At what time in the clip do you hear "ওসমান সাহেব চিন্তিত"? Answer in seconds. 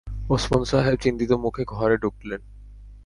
0.29-1.31